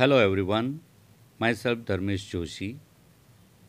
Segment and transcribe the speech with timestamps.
[0.00, 0.80] Hello everyone
[1.54, 2.80] myself Dharmesh Joshi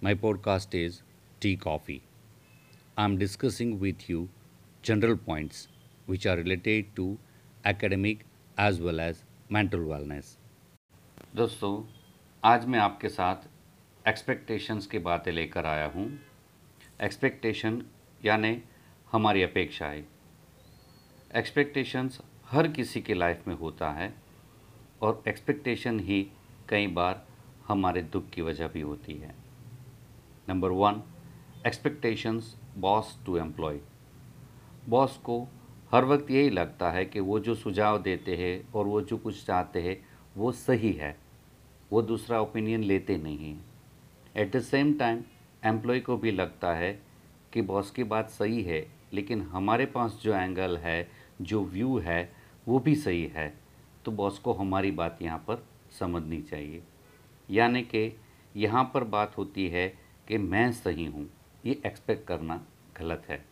[0.04, 1.02] my podcast is
[1.42, 2.02] tea coffee
[2.98, 4.30] I am discussing with you
[4.86, 5.70] general points
[6.10, 7.18] which are related to
[7.68, 8.24] academic
[8.60, 10.38] as well as mental wellness
[11.36, 11.84] दोस्तों,
[12.44, 13.36] आज मैं आपके साथ
[14.08, 16.20] expectations की बातें लेकर आया हूँ।
[17.02, 17.86] एक्सपेक्टेशन
[18.26, 18.62] यानि
[19.12, 20.06] हमारी अपेक्षाएँ।
[21.36, 24.31] एक्सपेक्टेशंस हर किसी के लाइफ में होता है।
[25.02, 26.28] और एक्सपेक्टेशन ही
[26.70, 27.28] कई बार
[27.68, 29.36] हमारे दुख की वजह भी होती है।
[30.50, 31.04] Number one
[31.68, 33.80] expectations boss to employee
[34.90, 35.48] boss को
[35.94, 39.46] हर वक्त यही लगता है कि वो जो सुझाव देते हैं और वो जो कुछ
[39.46, 40.06] चाहते हैं,
[40.38, 41.18] वो सही है।
[41.92, 43.66] वो दूसरा ओपिनियन लेते नहीं हैं।
[44.36, 45.24] At the same time
[45.66, 47.02] employee को भी लगता है
[47.54, 52.34] कि बॉस की बात सही है, लेकिन हमारे पास जो एंगल है, जो व्यू है,
[52.68, 53.61] वो भी सही है।
[54.06, 55.64] तो बॉस को हमारी बात यहाँ पर
[56.00, 56.82] समझनी चाहिए।
[57.50, 58.12] यानी कि
[58.56, 59.88] यहाँ पर बात होती है
[60.28, 61.28] कि मैं सही हूँ,
[61.66, 62.62] ये एक्सपेक्ट करना
[63.00, 63.44] गलत है।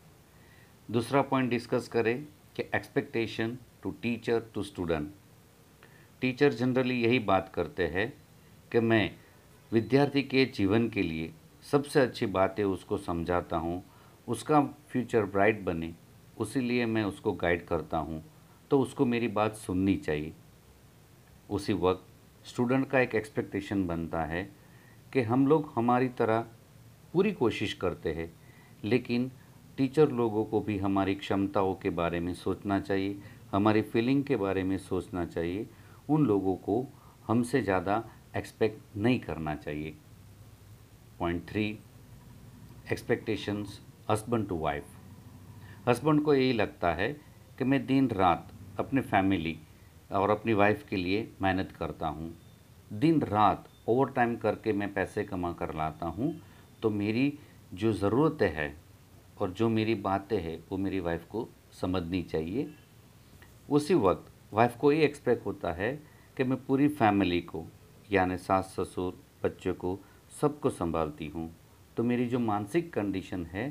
[0.89, 2.17] दूसरा पॉइंट डिस्कस करें
[2.55, 5.11] कि expectation to teacher to student
[6.21, 8.11] teacher generally यही बात करते हैं
[8.71, 9.09] कि मैं
[9.71, 11.31] विद्यार्थी के जीवन के लिए
[11.63, 13.83] सबसे अच्छी बातें उसको समझाता हूँ,
[14.27, 15.93] उसका फ्यूचर ब्राइट बने,
[16.37, 18.23] उसी मैं उसको गाइड करता हूँ।
[18.71, 20.33] तो उसको मेरी बात सुननी चाहिए।
[21.49, 24.43] उसी वक्त स्टूडेंट का एक एक्सपेक्टेशन बनता है
[25.13, 26.45] कि हम लोग हमारी तरह
[27.13, 28.31] पूरी कोशिश करते हैं,
[28.83, 29.31] लेकिन
[29.77, 33.17] टीचर लोगों को भी हमारी क्षमताओं के बारे में सोचना चाहिए,
[33.51, 35.67] हमारी फीलिंग के बारे में सोचना चाहिए।
[36.09, 36.85] उन लोगों को
[37.27, 38.03] हमसे ज़्यादा
[38.37, 39.95] एक्सपेक्ट नहीं करना चाहिए।
[41.19, 41.67] Point three
[42.91, 47.11] expectations husband to wife husband को यही लगता है
[47.57, 49.57] कि मैं दिन रात अपने फैमिली
[50.11, 52.33] और अपनी वाइफ के लिए मेहनत करता हूँ।
[52.91, 56.33] दिन रात ओवर टाइम करके मैं पैसे कमा कर लाता हूँ
[56.81, 57.33] तो मेरी
[57.73, 58.73] जो ज़रूरतें है
[59.39, 61.47] और जो मेरी बातें हैं, वो मेरी वाइफ को
[61.81, 62.69] समझनी चाहिए।
[63.69, 65.91] उसी वक्त वाइफ को ये एक्सपेक्ट होता है
[66.37, 67.65] कि मैं पूरी फैमिली को,
[68.11, 69.99] यानी सास ससुर बच्चों को
[70.31, 71.49] सबको संभालती हूँ।
[71.97, 73.67] तो मेरी जो मानसिक कंडीशन है,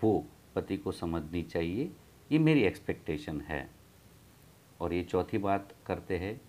[0.00, 1.90] वो पति को समझनी चाहिए।
[2.30, 3.68] ये मेरी एक्सपेक्टेशन है।
[4.80, 6.40] और ये चौथी बात करते हैं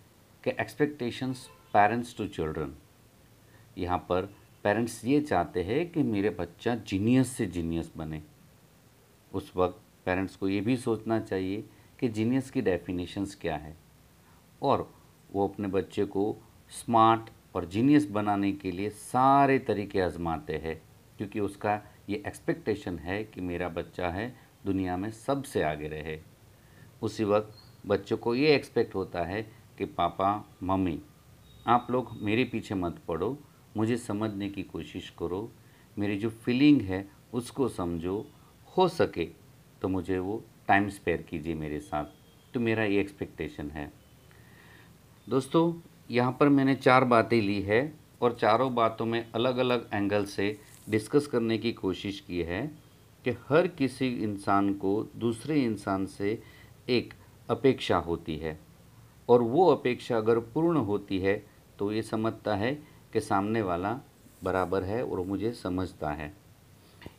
[0.44, 2.74] कि एक्सपेक्टेशंस पेरेंट्स टू चिल्ड्रन
[3.78, 4.26] यहाँ पर
[4.64, 8.22] पेरेंट्स ये चाहते हैं कि मेरे बच्चा जीनियस से जीनियस बने।
[9.32, 11.64] उस वक्त पेरेंट्स को ये भी सोचना चाहिए
[12.00, 13.76] कि जीनियस की डेफिनेशंस क्या है।
[14.62, 14.90] और
[15.32, 16.36] वो अपने बच्चे को
[16.72, 20.82] स्मार्ट और जीनियस बनाने के लिए सारे तरीके आजमाते हैं,
[21.18, 24.34] क्योंकि उसका ये एक्सपेक्टेशन है कि मेरा बच्चा है
[24.66, 26.20] दुनिया में सबसे आगे रहे।
[27.02, 29.42] उसी वक्त बच्चों को ये एक्सपेक्ट होता है
[29.78, 31.00] कि पापा, मम्मी,
[31.68, 33.38] आप लोग मेरे पीछे मत पड़ो,
[33.78, 35.50] मुझे समझने की कोशिश करो,
[35.98, 38.26] मेरी जो फीलिंग है उसको समझो,
[38.78, 39.26] हो सके
[39.82, 42.06] तो मुझे वो टाइम स्पेयर कीजिए मेरे साथ
[42.54, 43.92] तो मेरा ये एक्सपेक्टेशन है।
[45.28, 45.74] दोस्तों,
[46.12, 47.82] यहाँ पर मैंने चार बातें ली है
[48.22, 50.58] और चारों बातों में अलग अलग एंगल से
[50.90, 52.66] डिस्कस करने की कोशिश की है
[53.26, 56.42] कि हर किसी इंसान को दूसरे इंसान से
[56.90, 57.14] एक
[57.50, 58.60] अपेक्षा होती है।
[59.30, 61.36] और वो अपेक्षा अगर पूर्ण होती है
[61.80, 62.74] तो ये समझता है
[63.14, 64.00] कि सामने वाला
[64.44, 66.34] बराबर है और मुझे समझता है।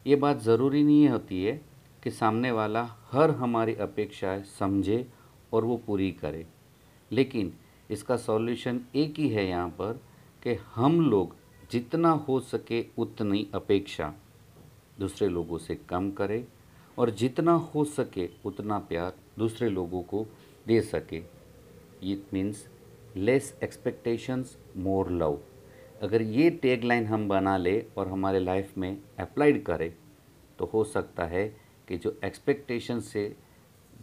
[0.06, 1.60] ये बात ज़रूरी नहीं होती है
[2.02, 2.82] कि सामने वाला
[3.12, 5.06] हर हमारी अपेक्षाएँ समझे
[5.52, 6.46] और वो पूरी करे।
[7.10, 7.52] लेकिन
[7.90, 10.00] इसका सॉल्यूशन एक ही है यहाँ पर
[10.42, 11.34] कि हम लोग
[11.70, 14.12] जितना हो सके उतनी अपेक्षा
[15.00, 16.44] दूसरे लोगों से कम करें
[17.00, 20.26] और जितना हो सके उतना प्यार दूसरे लोगों को
[20.66, 21.22] दे सके।
[22.02, 22.66] It means
[23.16, 25.38] less expectations more love
[26.02, 29.92] अगर ये टैग लाइन हम बना ले और हमारे लाइफ में अप्लाइड करें
[30.58, 31.46] तो हो सकता है
[31.88, 33.24] कि जो एक्सपेक्टेशन से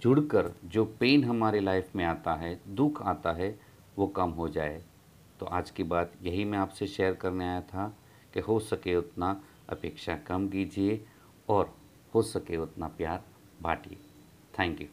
[0.01, 3.59] जुड़कर जो पेन हमारे लाइफ में आता है, दुख आता है,
[3.97, 4.81] वो कम हो जाए।
[5.39, 7.87] तो आज की बात यही मैं आपसे शेयर करने आया था
[8.33, 9.29] कि हो सके उतना
[9.69, 11.05] अपेक्षा कम कीजिए
[11.49, 11.73] और
[12.13, 13.23] हो सके उतना प्यार
[13.61, 13.97] बांटिए
[14.59, 14.87] थैंक यू